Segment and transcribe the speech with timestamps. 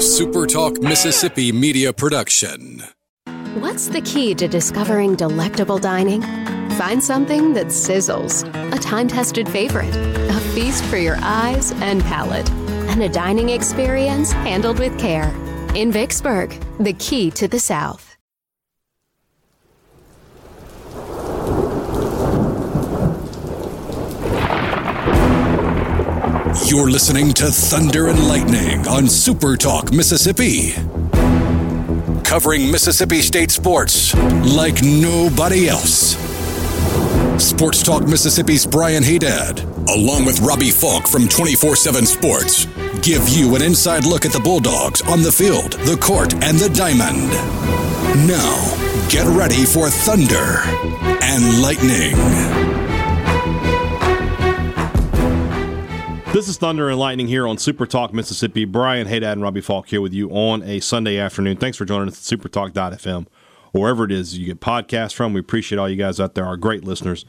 [0.00, 2.82] SuperTalk Mississippi media production.
[3.58, 6.22] What's the key to discovering delectable dining?
[6.78, 12.50] Find something that sizzles, a time tested favorite, a feast for your eyes and palate,
[12.88, 15.28] and a dining experience handled with care.
[15.74, 18.09] In Vicksburg, the key to the South.
[26.70, 30.70] You're listening to Thunder and Lightning on Super Talk Mississippi.
[32.22, 36.14] Covering Mississippi State sports like nobody else.
[37.44, 42.66] Sports Talk Mississippi's Brian Hadad, along with Robbie Faulk from 24 7 Sports,
[43.02, 46.68] give you an inside look at the Bulldogs on the field, the court, and the
[46.68, 47.30] diamond.
[48.28, 50.60] Now, get ready for Thunder
[51.20, 52.89] and Lightning.
[56.32, 58.64] This is Thunder and Lightning here on Super Talk Mississippi.
[58.64, 61.56] Brian Hadad and Robbie Faulk here with you on a Sunday afternoon.
[61.56, 63.26] Thanks for joining us at supertalk.fm
[63.72, 65.32] or wherever it is you get podcasts from.
[65.32, 67.24] We appreciate all you guys out there, our great listeners,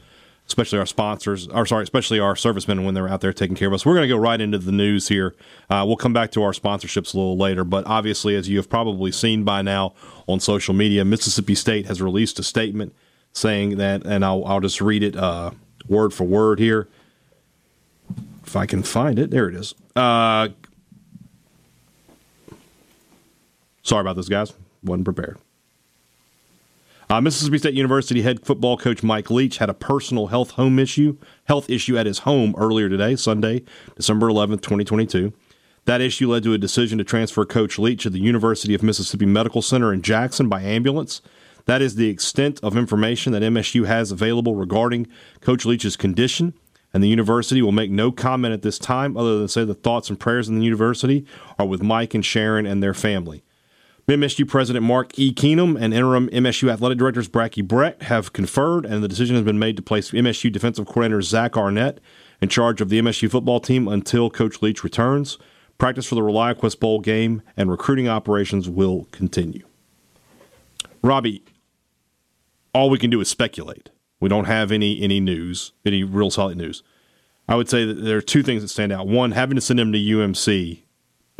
[0.46, 3.74] especially our sponsors, or sorry, especially our servicemen when they're out there taking care of
[3.74, 3.84] us.
[3.84, 5.34] We're going to go right into the news here.
[5.68, 8.70] Uh, we'll come back to our sponsorships a little later, but obviously, as you have
[8.70, 9.94] probably seen by now
[10.28, 12.94] on social media, Mississippi State has released a statement
[13.32, 15.50] saying that, and I'll, I'll just read it uh,
[15.88, 16.86] word for word here
[18.44, 19.30] if I can find it.
[19.30, 19.74] There it is.
[19.94, 20.48] Uh,
[23.82, 24.52] sorry about this, guys.
[24.82, 25.38] Wasn't prepared.
[27.10, 31.18] Uh, Mississippi State University head football coach Mike Leach had a personal health home issue,
[31.44, 33.62] health issue at his home earlier today, Sunday,
[33.96, 35.32] December 11th, 2022.
[35.84, 39.26] That issue led to a decision to transfer Coach Leach to the University of Mississippi
[39.26, 41.20] Medical Center in Jackson by ambulance.
[41.66, 45.06] That is the extent of information that MSU has available regarding
[45.40, 46.54] Coach Leach's condition
[46.92, 50.10] and the university will make no comment at this time other than say the thoughts
[50.10, 51.24] and prayers in the university
[51.58, 53.42] are with Mike and Sharon and their family.
[54.08, 55.32] MSU President Mark E.
[55.32, 59.58] Keenum and interim MSU athletic directors Bracky Brett have conferred, and the decision has been
[59.58, 61.98] made to place MSU defensive coordinator Zach Arnett
[62.40, 65.38] in charge of the MSU football team until Coach Leach returns.
[65.78, 69.66] Practice for the ReliaQuest Bowl game and recruiting operations will continue.
[71.02, 71.44] Robbie,
[72.74, 73.90] all we can do is speculate.
[74.20, 76.82] We don't have any any news, any real solid news.
[77.48, 79.06] I would say that there are two things that stand out.
[79.06, 80.82] One, having to send him to UMC,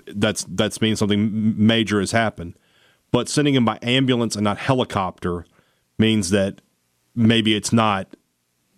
[0.07, 2.59] that's that's means something major has happened.
[3.13, 5.47] But sending him by ambulance and not helicopter
[5.99, 6.61] means that
[7.15, 8.09] maybe it's not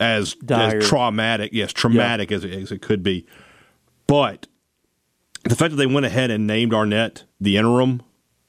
[0.01, 2.37] as, as traumatic, yes, traumatic yeah.
[2.37, 3.27] as, it, as it could be.
[4.07, 4.49] But
[5.45, 8.03] the fact that they went ahead and named Arnett the interim,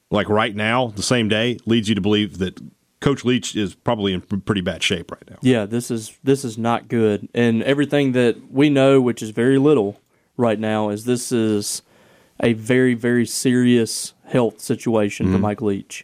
[0.09, 2.59] like right now, the same day, leads you to believe that
[3.05, 5.35] Coach Leach is probably in pretty bad shape right now.
[5.43, 9.59] Yeah, this is this is not good, and everything that we know, which is very
[9.59, 10.01] little
[10.37, 11.83] right now, is this is
[12.39, 15.35] a very very serious health situation mm-hmm.
[15.35, 16.03] for Mike Leach,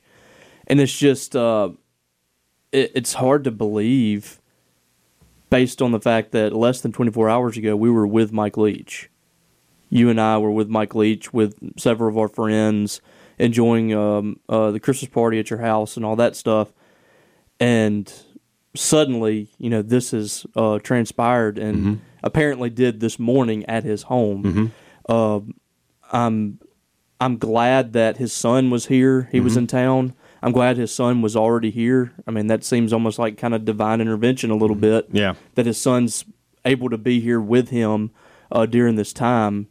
[0.67, 1.69] and it's just uh,
[2.71, 4.39] it, it's hard to believe
[5.49, 9.09] based on the fact that less than 24 hours ago we were with Mike Leach.
[9.89, 13.01] You and I were with Mike Leach with several of our friends
[13.39, 16.71] enjoying um, uh, the Christmas party at your house and all that stuff
[17.61, 18.11] and
[18.75, 21.93] suddenly, you know, this has uh, transpired and mm-hmm.
[22.23, 24.43] apparently did this morning at his home.
[24.43, 24.65] Mm-hmm.
[25.07, 25.39] Uh,
[26.11, 26.59] I'm
[27.19, 29.29] I'm glad that his son was here.
[29.31, 29.43] He mm-hmm.
[29.43, 30.13] was in town.
[30.41, 32.13] I'm glad his son was already here.
[32.25, 34.81] I mean, that seems almost like kind of divine intervention a little mm-hmm.
[34.81, 35.07] bit.
[35.11, 36.25] Yeah, that his son's
[36.65, 38.09] able to be here with him
[38.51, 39.67] uh, during this time,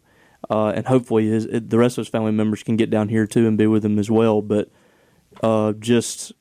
[0.49, 3.49] uh, and hopefully his, the rest of his family members can get down here too
[3.49, 4.43] and be with him as well.
[4.43, 4.71] But
[5.43, 6.33] uh, just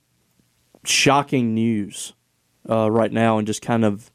[0.84, 2.14] shocking news
[2.70, 4.12] uh, right now, and just kind of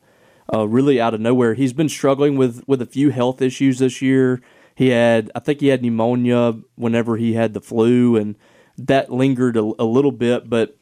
[0.52, 1.54] uh, really out of nowhere.
[1.54, 4.40] He's been struggling with with a few health issues this year.
[4.74, 8.36] He had, I think, he had pneumonia whenever he had the flu, and
[8.76, 10.50] that lingered a, a little bit.
[10.50, 10.76] But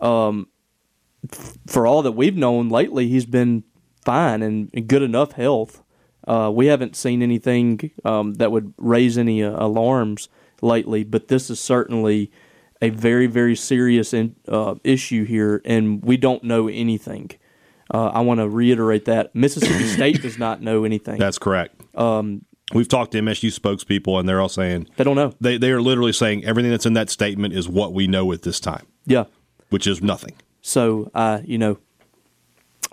[0.00, 0.48] um,
[1.66, 3.64] for all that we've known lately, he's been
[4.04, 5.82] fine and good enough health.
[6.26, 10.28] Uh, we haven't seen anything um, that would raise any uh, alarms
[10.62, 12.30] lately, but this is certainly
[12.84, 17.30] a very, very serious in, uh, issue here, and we don't know anything.
[17.92, 21.18] Uh, I want to reiterate that Mississippi State does not know anything.
[21.18, 21.80] That's correct.
[21.94, 25.34] Um, We've talked to MSU spokespeople, and they're all saying they don't know.
[25.38, 28.42] They they are literally saying everything that's in that statement is what we know at
[28.42, 28.86] this time.
[29.04, 29.24] Yeah,
[29.68, 30.34] which is nothing.
[30.62, 31.78] So, uh, you know,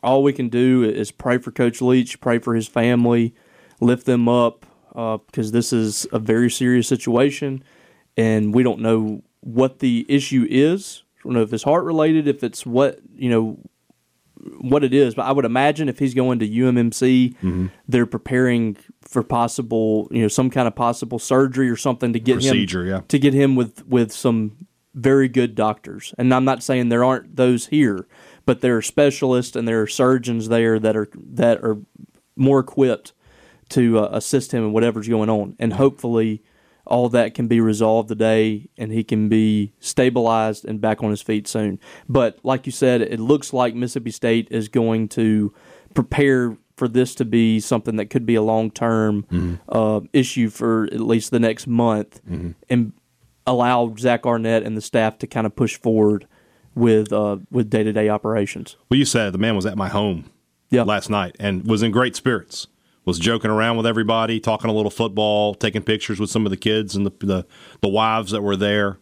[0.03, 3.33] all we can do is pray for Coach Leach, pray for his family,
[3.79, 7.63] lift them up, because uh, this is a very serious situation,
[8.17, 11.03] and we don't know what the issue is.
[11.19, 13.59] I don't know if it's heart related, if it's what you know
[14.59, 17.67] what it is, but I would imagine if he's going to UMMC, Mm-hmm.
[17.87, 22.35] they're preparing for possible, you know, some kind of possible surgery or something to get
[22.35, 23.01] Procedure, him yeah.
[23.07, 24.65] to get him with with some
[24.95, 26.13] very good doctors.
[26.17, 28.07] And I'm not saying there aren't those here,
[28.45, 31.77] but there are specialists and there are surgeons there that are that are
[32.35, 33.13] more equipped
[33.69, 36.41] to uh, assist him in whatever's going on, and hopefully
[36.85, 41.21] all that can be resolved today and he can be stabilized and back on his
[41.21, 41.79] feet soon.
[42.09, 45.53] But like you said, it looks like Mississippi State is going to
[45.93, 50.85] prepare for this to be something that could be a long term uh, issue for
[50.85, 52.19] at least the next month
[52.69, 52.93] and
[53.45, 56.27] allow Zach Arnett and the staff to kind of push forward
[56.73, 58.77] with uh, with day to day operations.
[58.89, 60.31] Well, you said the man was at my home
[60.71, 60.83] Yeah.
[60.83, 62.67] last night and was in great spirits.
[63.03, 66.57] Was joking around with everybody, talking a little football, taking pictures with some of the
[66.57, 67.45] kids and the the,
[67.81, 68.99] the wives that were there,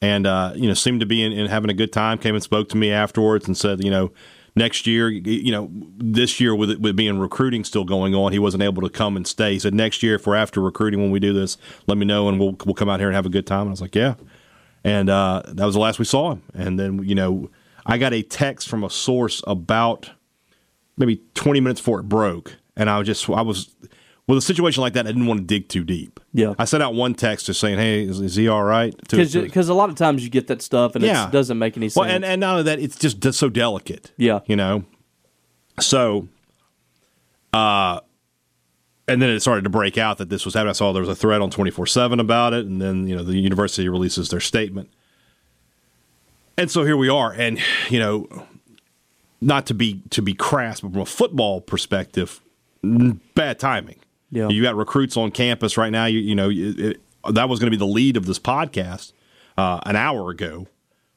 [0.00, 2.18] and uh, you know seemed to be in, in having a good time.
[2.18, 4.10] Came and spoke to me afterwards and said, you know,
[4.54, 8.38] next year, you know, this year with it with being recruiting still going on, he
[8.38, 9.54] wasn't able to come and stay.
[9.54, 11.56] He said next year, if we're after recruiting when we do this,
[11.86, 13.62] let me know and we'll we'll come out here and have a good time.
[13.62, 14.14] And I was like, yeah,
[14.84, 16.42] and uh, that was the last we saw him.
[16.54, 17.50] And then you know,
[17.86, 20.10] I got a text from a source about
[20.96, 23.74] maybe 20 minutes before it broke, and I was just I was
[24.28, 25.06] with a situation like that.
[25.06, 26.20] I didn't want to dig too deep.
[26.32, 26.54] Yeah.
[26.58, 29.74] I sent out one text just saying, "Hey, is, is he all right?" Because a
[29.74, 31.26] lot of times you get that stuff and Yeah.
[31.28, 31.96] it doesn't make any sense.
[31.96, 34.12] well, and and not only that, it's just so delicate.
[34.16, 34.40] Yeah.
[34.46, 34.84] you know.
[35.80, 36.28] So,
[37.52, 38.00] uh,
[39.08, 40.70] and then it started to break out that this was happening.
[40.70, 43.16] I saw there was a thread on twenty four seven about it, and then you
[43.16, 44.88] know the university releases their statement,
[46.56, 47.58] and so here we are, and
[47.90, 48.28] you know,
[49.40, 52.40] not to be to be crass, but from a football perspective,
[52.82, 53.98] bad timing.
[54.30, 54.48] Yeah.
[54.48, 56.06] you got recruits on campus right now.
[56.06, 57.00] You you know it, it,
[57.30, 59.12] that was going to be the lead of this podcast
[59.56, 60.66] uh, an hour ago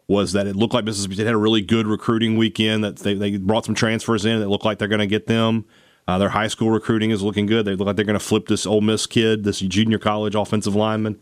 [0.08, 2.84] was that it looked like Mississippi State had a really good recruiting weekend.
[2.84, 5.66] That they, they brought some transfers in that look like they're going to get them.
[6.08, 7.66] Uh, their high school recruiting is looking good.
[7.66, 10.76] They look like they're going to flip this Ole Miss kid, this junior college offensive
[10.76, 11.20] lineman.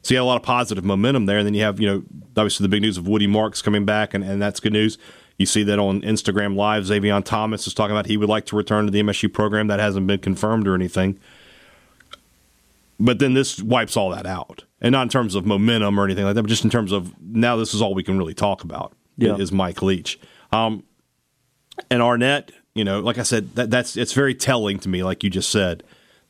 [0.00, 1.38] So you had a lot of positive momentum there.
[1.38, 2.02] And then you have, you know,
[2.36, 4.96] obviously the big news of Woody Marks coming back, and, and that's good news.
[5.42, 6.86] You see that on Instagram Live.
[6.86, 9.66] Xavier Thomas is talking about he would like to return to the MSU program.
[9.66, 11.18] That hasn't been confirmed or anything.
[13.00, 14.62] But then this wipes all that out.
[14.80, 17.12] And not in terms of momentum or anything like that, but just in terms of
[17.20, 19.34] now this is all we can really talk about Yeah.
[19.34, 20.20] is Mike Leach.
[20.52, 20.84] Um,
[21.90, 25.24] and Arnett, you know, like I said, that, that's it's very telling to me, like
[25.24, 25.82] you just said,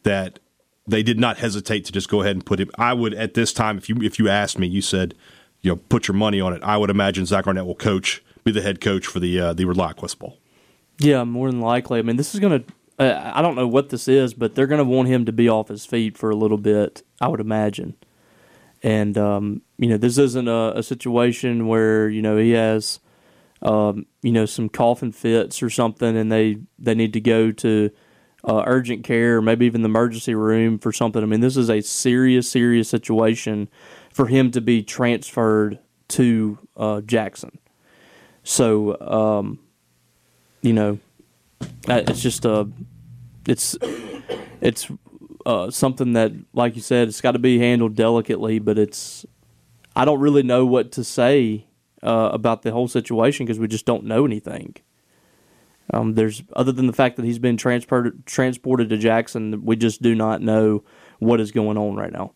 [0.05, 0.39] that
[0.87, 2.71] they did not hesitate to just go ahead and put him.
[2.79, 5.15] I would at this time, if you if you asked me, you said,
[5.61, 6.63] you know, put your money on it.
[6.63, 9.65] I would imagine Zach Arnett will coach, be the head coach for the uh, the
[9.65, 10.39] ReliaQuest Bowl.
[10.99, 11.99] Yeah, more than likely.
[11.99, 12.73] I mean, this is going to.
[12.99, 15.49] Uh, I don't know what this is, but they're going to want him to be
[15.49, 17.03] off his feet for a little bit.
[17.21, 17.95] I would imagine.
[18.83, 23.01] And um, you know, this isn't a, a situation where you know he has,
[23.63, 27.91] um, you know, some coughing fits or something, and they they need to go to
[28.45, 31.23] uh, urgent care or maybe even the emergency room for something.
[31.23, 33.69] I mean, this is a serious, serious situation
[34.13, 35.79] for him to be transferred
[36.09, 37.59] to uh, Jackson.
[38.43, 39.59] So, um,
[40.63, 40.99] you know,
[41.89, 42.69] uh, it's just a,
[43.47, 43.77] it's,
[44.61, 44.89] it's
[45.47, 48.59] uh, something that, like you said, it's got to be handled delicately.
[48.59, 49.27] But it's,
[49.95, 51.67] I don't really know what to say
[52.03, 54.77] uh, about the whole situation because we just don't know anything.
[55.93, 60.01] Um, there's other than the fact that he's been transported transported to Jackson, we just
[60.01, 60.85] do not know
[61.19, 62.33] what is going on right now.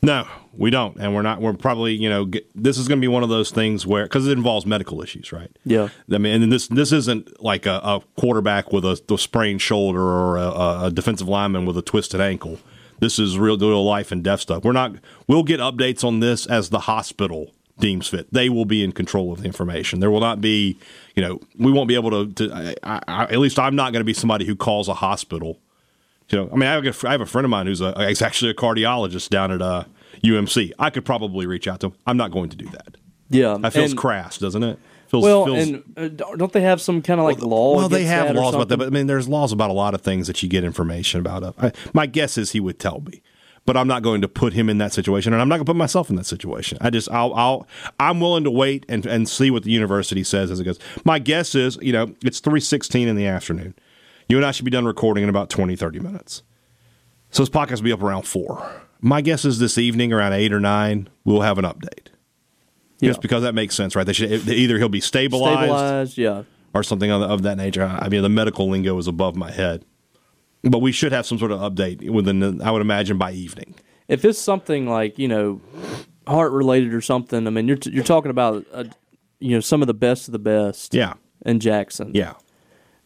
[0.00, 1.40] No, we don't, and we're not.
[1.40, 4.04] We're probably, you know, get, this is going to be one of those things where
[4.04, 5.50] because it involves medical issues, right?
[5.64, 5.88] Yeah.
[6.12, 10.00] I mean, and this this isn't like a, a quarterback with a, a sprained shoulder
[10.00, 12.58] or a, a defensive lineman with a twisted ankle.
[13.00, 14.64] This is real, real life and death stuff.
[14.64, 14.96] We're not.
[15.26, 18.32] We'll get updates on this as the hospital deems fit.
[18.32, 20.00] They will be in control of the information.
[20.00, 20.76] There will not be,
[21.14, 22.32] you know, we won't be able to.
[22.34, 25.58] to I, I, at least I'm not going to be somebody who calls a hospital
[26.30, 28.06] you know, I mean, I have, a, I have a friend of mine who's a,
[28.08, 29.84] he's actually a cardiologist down at uh,
[30.22, 30.72] UMC.
[30.78, 31.94] I could probably reach out to him.
[32.06, 32.96] I'm not going to do that.
[33.30, 34.78] Yeah, That feels and- crass, doesn't it?
[35.08, 37.76] Feels, Well, feels, and uh, don't they have some kind of like law?
[37.76, 40.02] well, they have laws about that, but I mean, there's laws about a lot of
[40.02, 41.42] things that you get information about.
[41.42, 43.22] Uh, I, my guess is he would tell me,
[43.64, 45.70] but I'm not going to put him in that situation, and I'm not going to
[45.72, 46.76] put myself in that situation.
[46.82, 47.66] I just, I'll, I'll,
[47.98, 50.78] I'm willing to wait and and see what the university says as it goes.
[51.06, 53.74] My guess is, you know, it's 3:16 in the afternoon.
[54.28, 56.42] You and I should be done recording in about 20, 30 minutes.
[57.30, 58.82] So this podcast will be up around four.
[59.00, 62.08] My guess is this evening around eight or nine, we'll have an update.
[63.00, 63.10] Yeah.
[63.10, 64.04] Just because that makes sense, right?
[64.04, 66.18] They should either he'll be stabilized, stabilized.
[66.18, 66.42] Yeah,
[66.74, 67.84] or something of, that nature.
[67.84, 69.84] I mean, the medical lingo is above my head,
[70.64, 72.60] but we should have some sort of update within.
[72.60, 73.76] I would imagine by evening.
[74.08, 75.60] if it's something like you know
[76.26, 78.84] heart related or something, I mean, you're t- you're talking about uh,
[79.38, 80.92] you know some of the best of the best.
[80.92, 81.14] Yeah,
[81.46, 82.10] in Jackson.
[82.14, 82.34] Yeah.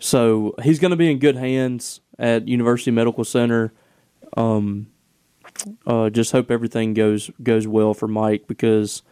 [0.03, 3.73] So he's going to be in good hands at University Medical Center.
[4.37, 4.89] Um,
[5.87, 9.03] uh, just hope everything goes goes well for Mike because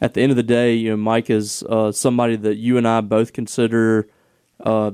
[0.00, 2.86] at the end of the day, you know, Mike is uh, somebody that you and
[2.86, 4.08] I both consider
[4.60, 4.92] uh,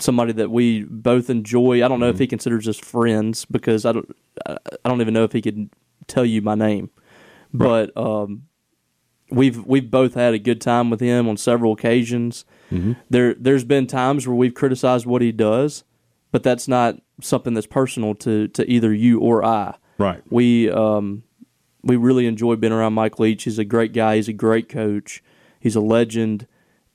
[0.00, 1.84] somebody that we both enjoy.
[1.84, 5.24] I don't know if he considers us friends because I don't I don't even know
[5.24, 5.68] if he could
[6.06, 6.90] tell you my name,
[7.52, 8.44] but um,
[9.30, 12.44] we've we've both had a good time with him on several occasions.
[13.10, 15.84] There there's been times where we've criticized what he does,
[16.30, 19.74] but that's not something that's personal to to either you or I.
[19.98, 20.22] Right.
[20.30, 21.24] We um,
[21.82, 23.44] we really enjoy being around Mike Leach.
[23.44, 24.16] He's a great guy.
[24.16, 25.22] He's a great coach.
[25.60, 26.46] He's a legend,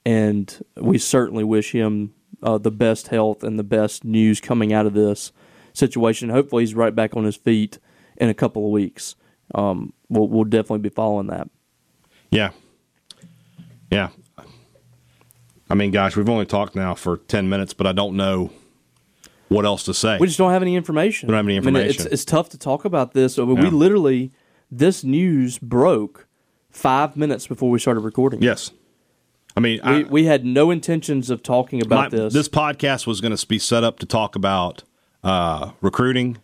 [0.05, 4.86] and we certainly wish him uh, the best health and the best news coming out
[4.86, 5.31] of this
[5.74, 6.29] situation.
[6.29, 7.79] Hopefully, he's right back on his feet
[8.17, 9.15] in a couple of weeks.
[9.55, 11.50] Um, we'll we'll definitely be following that.
[12.31, 12.51] Yeah.
[13.91, 14.10] Yeah.
[15.69, 18.51] I mean, gosh, we've only talked now for 10 minutes, but I don't know
[19.50, 20.17] what else to say.
[20.19, 21.27] We just don't have any information.
[21.27, 22.13] We don't have any I mean, it's, information.
[22.13, 23.38] it's tough to talk about this.
[23.38, 24.31] I mean, We literally,
[24.71, 26.27] this news broke
[26.69, 28.41] five minutes before we started recording.
[28.41, 28.71] yes.
[29.55, 32.47] I mean, We, I, we had no intentions of talking about my- this.
[32.47, 34.83] podcast was going to be set up to talk about
[35.24, 36.38] uh, recruiting,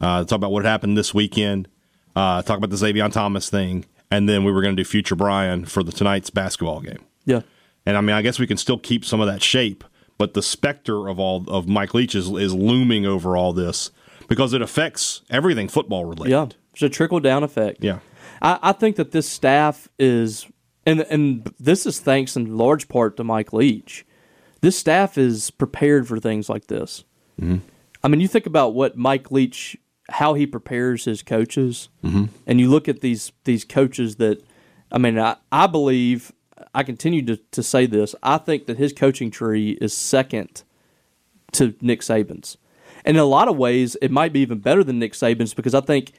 [0.00, 1.66] uh, talk about what happened this weekend,
[2.14, 5.16] uh, talk about the Xavier Thomas thing, and then we were going to do Future
[5.16, 7.00] Brian for the tonight's basketball game.
[7.24, 7.40] yeah.
[7.86, 9.84] And I mean, I guess we can still keep some of that shape,
[10.18, 13.90] but the specter of all of Mike Leach is, is looming over all this
[14.28, 16.30] because it affects everything football related.
[16.30, 16.46] Yeah.
[16.72, 17.82] it's a trickle down effect.
[17.82, 17.98] Yeah.
[18.40, 20.46] I, I think that this staff is,
[20.86, 24.04] and and this is thanks in large part to Mike Leach.
[24.60, 27.04] This staff is prepared for things like this.
[27.40, 27.58] Mm-hmm.
[28.02, 29.76] I mean, you think about what Mike Leach,
[30.10, 32.26] how he prepares his coaches, mm-hmm.
[32.46, 34.42] and you look at these these coaches that,
[34.90, 36.32] I mean, I, I believe
[36.74, 38.14] I continue to, to say this.
[38.22, 40.62] I think that his coaching tree is second
[41.52, 42.56] to Nick Saban's.
[43.04, 45.74] And in a lot of ways, it might be even better than Nick Saban's because
[45.74, 46.12] I think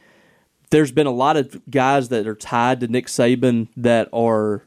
[0.70, 4.64] there's been a lot of guys that are tied to Nick Saban that are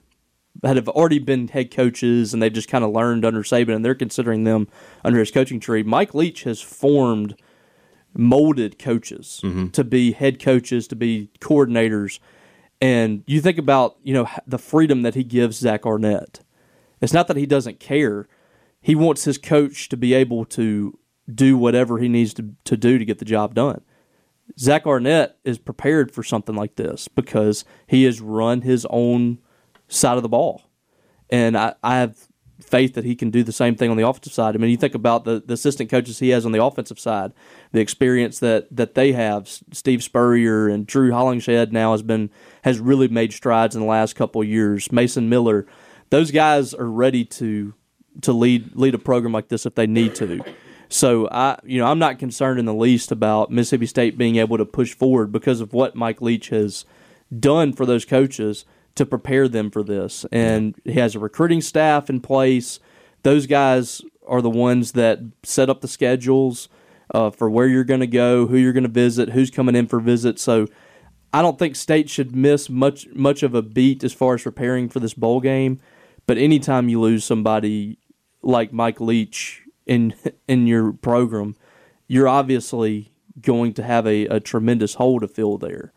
[0.63, 3.85] that have already been head coaches and they've just kind of learned under Saban and
[3.85, 4.69] they're considering them
[5.05, 5.83] under his coaching tree.
[5.83, 7.37] Mike Leach has formed
[8.15, 9.69] molded coaches mm-hmm.
[9.69, 12.19] to be head coaches, to be coordinators.
[12.81, 16.41] And you think about, you know, the freedom that he gives Zach Arnett.
[17.01, 18.29] It's not that he doesn't care.
[18.81, 20.99] He wants his coach to be able to
[21.33, 23.81] do whatever he needs to, to do to get the job done.
[24.59, 29.39] Zach Arnett is prepared for something like this because he has run his own
[29.89, 30.63] side of the ball.
[31.31, 32.29] And I, I have
[32.61, 34.55] faith that he can do the same thing on the offensive side.
[34.55, 37.33] I mean, you think about the, the assistant coaches he has on the offensive side,
[37.73, 39.49] the experience that, that they have.
[39.73, 42.31] Steve Spurrier and Drew Hollingshead now has been
[42.63, 44.91] has really made strides in the last couple of years.
[44.91, 45.67] Mason Miller,
[46.11, 47.75] those guys are ready to
[48.23, 50.43] to lead lead a program like this if they need to.
[50.89, 54.57] So I, you know, I'm not concerned in the least about Mississippi State being able
[54.57, 56.85] to push forward because of what Mike Leach has
[57.39, 58.65] done for those coaches
[58.97, 60.27] to prepare them for this.
[60.33, 62.81] And he has a recruiting staff in place.
[63.23, 66.69] Those guys are the ones that set up the schedules
[67.15, 69.87] uh, for where you're going to go, who you're going to visit, who's coming in
[69.87, 70.43] for visits.
[70.43, 70.67] So
[71.33, 74.89] I don't think State should miss much much of a beat as far as preparing
[74.89, 75.81] for this bowl game.
[76.27, 77.99] But anytime you lose somebody
[78.43, 80.15] like Mike Leach in
[80.49, 81.57] in your program,
[82.09, 85.93] you're obviously going to have a, a tremendous hole to fill there.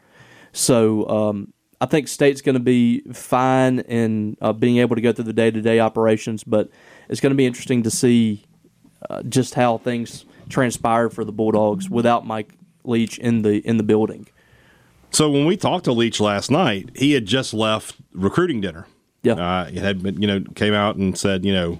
[0.52, 5.14] So um, I think State's going to be fine in uh, being able to go
[5.14, 6.70] through the day to day operations, but
[7.08, 8.44] it's going to be interesting to see
[9.10, 13.84] uh, just how things transpire for the Bulldogs without Mike Leach in the in the
[13.84, 14.28] building.
[15.12, 18.86] So when we talked to Leach last night, he had just left recruiting dinner.
[19.24, 19.34] Yeah.
[19.34, 21.80] Uh, he had been, you know, came out and said, you know,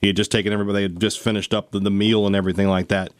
[0.00, 2.88] he had just taken everybody, had just finished up the, the meal and everything like
[2.88, 3.12] that.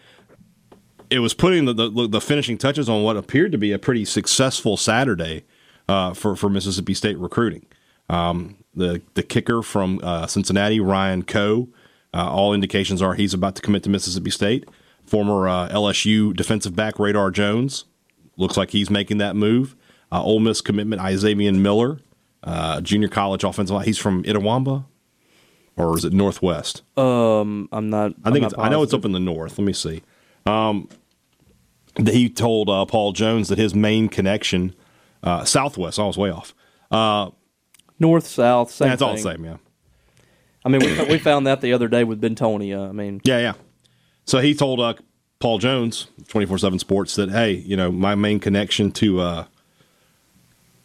[1.11, 4.05] It was putting the, the the finishing touches on what appeared to be a pretty
[4.05, 5.45] successful Saturday
[5.89, 7.67] uh, for for Mississippi State recruiting.
[8.09, 11.69] Um, the the kicker from uh, Cincinnati, Ryan Coe,
[12.13, 14.69] uh, all indications are he's about to commit to Mississippi State.
[15.07, 17.85] Former uh, LSU defensive back Radar Jones
[18.37, 19.77] looks like he's making that move.
[20.11, 21.99] Uh, Ole Miss commitment Isaiah Miller,
[22.43, 23.85] uh, junior college offensive line.
[23.85, 24.85] He's from Itawamba,
[25.77, 26.83] or is it Northwest?
[26.97, 28.13] Um, I'm not.
[28.25, 29.59] I think it's, I know it's up in the north.
[29.59, 30.03] Let me see.
[30.47, 30.89] Um,
[32.07, 34.75] he told uh, Paul Jones that his main connection,
[35.25, 35.99] uh, Southwest.
[35.99, 36.55] I was way off.
[36.91, 37.31] Uh,
[37.99, 38.71] north south.
[38.71, 39.37] Same that's all the thing.
[39.39, 39.45] same.
[39.45, 39.57] Yeah,
[40.65, 42.89] I mean, we, we found that the other day with Bentonia.
[42.89, 43.55] I mean, yeah, yeah.
[44.25, 44.95] So he told uh,
[45.41, 49.45] Paul Jones, twenty four seven Sports, that hey, you know, my main connection to uh,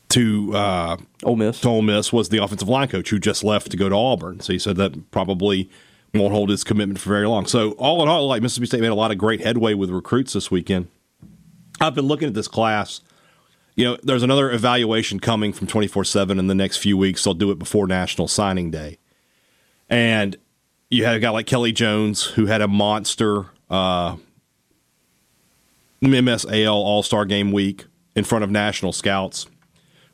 [0.09, 1.61] to uh, Ole Miss.
[1.61, 4.39] to Ole Miss was the offensive line coach who just left to go to Auburn.
[4.39, 5.69] So he said that probably
[6.13, 7.45] won't hold his commitment for very long.
[7.45, 10.33] So all in all, like Mississippi State made a lot of great headway with recruits
[10.33, 10.87] this weekend.
[11.79, 13.01] I've been looking at this class.
[13.79, 17.23] You know, there's another evaluation coming from 24 7 in the next few weeks.
[17.23, 18.97] They'll do it before National Signing Day.
[19.89, 20.35] And
[20.89, 24.17] you had a guy like Kelly Jones who had a monster uh,
[26.01, 27.85] MSAL All Star Game week
[28.17, 29.47] in front of national scouts.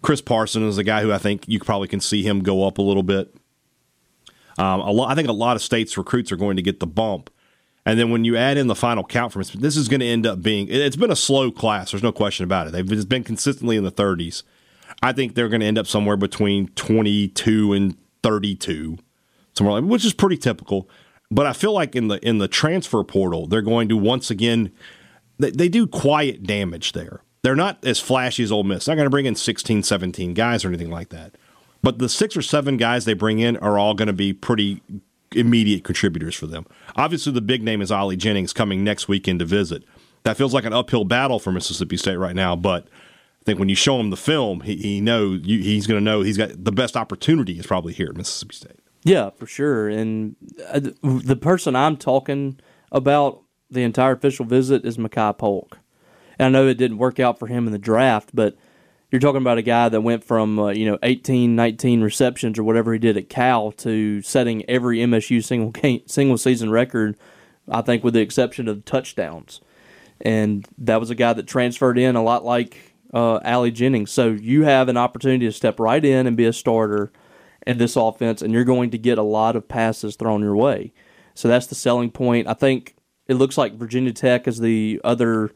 [0.03, 2.77] Chris Parson is a guy who I think you probably can see him go up
[2.77, 3.35] a little bit.
[4.59, 6.85] Um, a lot, I think a lot of states' recruits are going to get the
[6.85, 7.31] bump.
[7.85, 10.25] And then when you add in the final count from this is going to end
[10.25, 11.91] up being it's been a slow class.
[11.91, 12.71] There's no question about it.
[12.71, 14.43] They've been consistently in the 30s.
[15.03, 18.97] I think they're going to end up somewhere between 22 and 32,
[19.53, 20.89] somewhere like, which is pretty typical.
[21.29, 24.71] But I feel like in the in the transfer portal, they're going to once again
[25.37, 27.21] they, they do quiet damage there.
[27.43, 28.85] They're not as flashy as Ole Miss.
[28.85, 31.35] They're not going to bring in 16, 17 guys or anything like that.
[31.83, 34.81] But the six or seven guys they bring in are all going to be pretty
[35.35, 36.65] immediate contributors for them.
[36.95, 39.83] Obviously, the big name is Ali Jennings coming next weekend to visit.
[40.23, 43.69] That feels like an uphill battle for Mississippi State right now, but I think when
[43.69, 46.71] you show him the film, he, he knows he's going to know he's got the
[46.71, 48.79] best opportunity is probably here at Mississippi State.
[49.03, 49.87] Yeah, for sure.
[49.87, 50.35] And
[50.67, 52.59] uh, the person I'm talking
[52.91, 55.77] about the entire official visit is Makai Polk.
[56.39, 58.57] And I know it didn't work out for him in the draft, but
[59.15, 62.65] you're talking about a guy that went from uh, you know 18, 19 receptions or
[62.65, 67.17] whatever he did at Cal to setting every MSU single game, single season record.
[67.69, 69.61] I think with the exception of touchdowns,
[70.19, 74.11] and that was a guy that transferred in a lot like uh, Ali Jennings.
[74.11, 77.13] So you have an opportunity to step right in and be a starter
[77.65, 80.91] in this offense, and you're going to get a lot of passes thrown your way.
[81.35, 82.49] So that's the selling point.
[82.49, 82.95] I think
[83.27, 85.51] it looks like Virginia Tech is the other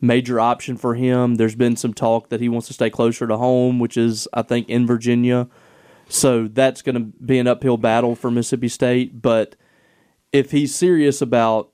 [0.00, 1.36] major option for him.
[1.36, 4.42] There's been some talk that he wants to stay closer to home, which is, I
[4.42, 5.48] think, in Virginia.
[6.08, 9.22] So that's going to be an uphill battle for Mississippi State.
[9.22, 9.56] But
[10.32, 11.70] if he's serious about,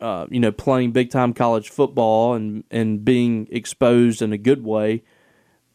[0.00, 4.64] uh, you know, playing big time college football and, and being exposed in a good
[4.64, 5.02] way,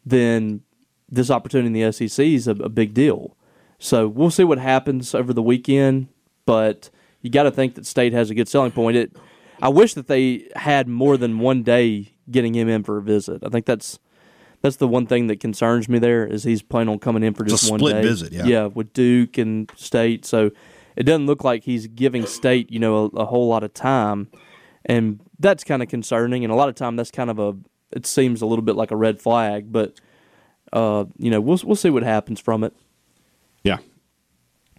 [0.04, 0.62] then
[1.08, 3.36] this opportunity in the SEC is a, a big deal.
[3.78, 6.08] So we'll see what happens over the weekend.
[6.46, 6.90] But
[7.22, 8.96] you got to think that State has a good selling point.
[8.96, 9.16] It
[9.62, 13.42] I wish that they had more than one day getting him in for a visit.
[13.44, 13.98] I think that's
[14.62, 15.98] that's the one thing that concerns me.
[15.98, 18.02] There is he's planning on coming in for just one day.
[18.02, 20.24] visit, yeah, yeah, with Duke and State.
[20.24, 20.50] So
[20.96, 24.28] it doesn't look like he's giving State, you know, a, a whole lot of time,
[24.84, 26.44] and that's kind of concerning.
[26.44, 27.56] And a lot of time, that's kind of a
[27.92, 29.72] it seems a little bit like a red flag.
[29.72, 29.98] But
[30.72, 32.74] uh, you know, we'll we'll see what happens from it.
[33.64, 33.78] Yeah,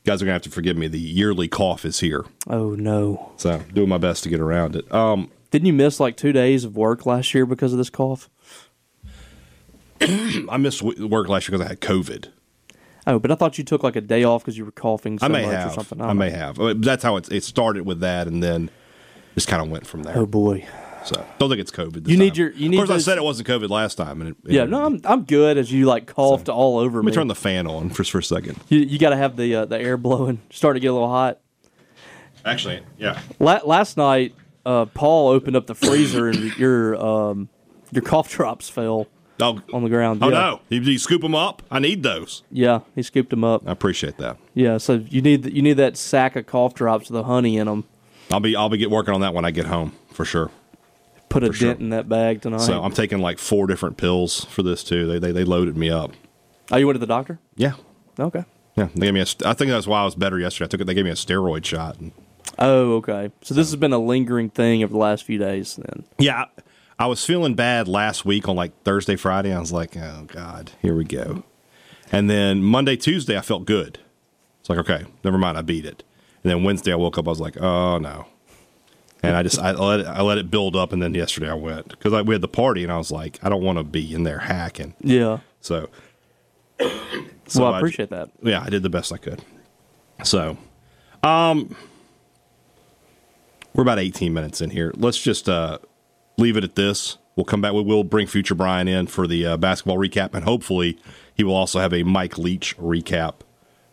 [0.06, 0.88] guys are gonna have to forgive me.
[0.88, 2.26] The yearly cough is here.
[2.48, 3.32] Oh no!
[3.38, 4.92] So doing my best to get around it.
[4.94, 8.30] Um, Didn't you miss like two days of work last year because of this cough?
[10.02, 12.30] I missed work last year because I had COVID.
[13.08, 15.26] Oh, but I thought you took like a day off because you were coughing so
[15.26, 15.72] I may much have.
[15.72, 16.02] or something.
[16.02, 16.54] I, don't may know.
[16.54, 16.82] have.
[16.82, 18.70] That's how it, it started with that, and then
[19.36, 20.18] just kind of went from there.
[20.18, 20.68] Oh boy.
[21.04, 22.04] So don't think it's COVID.
[22.04, 22.40] This You need time.
[22.40, 24.36] your- you need Of course, those- I said it wasn't COVID last time, and it,
[24.46, 25.58] it- Yeah, no, I'm I'm good.
[25.58, 27.12] As you like coughed all over Let me.
[27.12, 28.58] me turn the fan on for for a second.
[28.70, 31.10] you you got to have the uh, the air blowing, starting to get a little
[31.10, 31.40] hot.
[32.46, 33.20] Actually, yeah.
[33.40, 34.34] La- last night,
[34.66, 37.50] uh, Paul opened up the freezer and your um,
[37.92, 39.08] your cough drops fell
[39.44, 40.20] Oh, on the ground.
[40.24, 40.34] oh yeah.
[40.40, 40.62] no!
[40.70, 41.64] You, you scoop them up.
[41.72, 42.44] I need those.
[42.52, 43.68] Yeah, he scooped them up.
[43.68, 44.38] I appreciate that.
[44.54, 47.66] Yeah, so you need you need that sack of cough drops with the honey in
[47.66, 47.86] them.
[48.30, 50.52] I'll be I'll be get working on that when I get home for sure.
[51.32, 51.70] Put a sure.
[51.70, 52.62] dent in that bag tonight.
[52.62, 55.08] So I'm taking like four different pills for this too.
[55.08, 56.12] They they, they loaded me up.
[56.72, 57.40] oh, you went to the doctor?
[57.56, 57.74] Yeah,
[58.20, 58.44] Okay.
[58.76, 58.90] yeah.
[58.96, 59.26] They gave me a.
[59.46, 60.66] I think that's why I was better yesterday.
[60.66, 60.88] I took it.
[60.88, 62.00] They gave me a steroid shot.
[62.00, 62.12] And,
[62.60, 63.32] Oh, okay.
[63.42, 65.78] So this has been a lingering thing over the last few days.
[65.78, 66.04] Then.
[66.20, 66.46] yeah,
[67.00, 69.54] I was feeling bad last week on like Thursday, Friday.
[69.54, 71.44] I was like, oh god, here we go.
[72.12, 74.00] And then Monday, Tuesday, I felt good.
[74.60, 76.04] It's like okay, never mind, I beat it.
[76.44, 77.28] And then Wednesday, I woke up.
[77.28, 78.26] I was like, oh no.
[79.24, 81.54] And I just I let it, I let it build up, and then yesterday I
[81.54, 84.14] went because we had the party, and I was like, I don't want to be
[84.14, 84.96] in there hacking.
[85.00, 85.40] Yeah.
[85.60, 85.90] So,
[87.46, 88.32] so well, I appreciate that.
[88.42, 89.44] yeah, I did the best I could.
[90.24, 90.58] So,
[91.22, 91.76] um,
[93.74, 94.92] we're about 18 minutes in here.
[94.96, 95.78] Let's just uh,
[96.38, 97.18] leave it at this.
[97.36, 97.74] We'll come back.
[97.74, 100.98] We will bring future Brian in for the uh, basketball recap, and hopefully,
[101.34, 103.36] he will also have a Mike Leach recap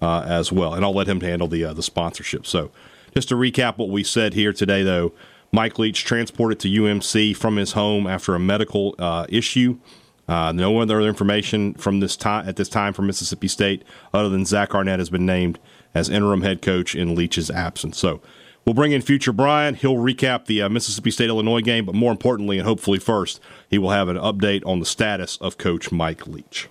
[0.02, 0.74] uh, as well.
[0.74, 2.46] And I'll let him handle the uh, the sponsorship.
[2.46, 2.70] So,
[3.14, 5.12] just to recap what we said here today, though,
[5.52, 9.78] Mike Leach transported to UMC from his home after a medical uh, issue.
[10.28, 14.44] Uh, no other information from this time at this time from Mississippi State other than
[14.44, 15.58] Zach Arnett has been named
[15.94, 17.96] as interim head coach in Leach's absence.
[17.96, 18.20] So
[18.66, 19.74] we'll bring in future Brian.
[19.74, 23.40] He'll recap the uh, Mississippi State Illinois game, but more importantly and hopefully first,
[23.70, 26.68] he will have an update on the status of Coach Mike Leach.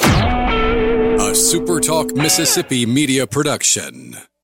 [0.00, 4.16] A SuperTalk Mississippi media production.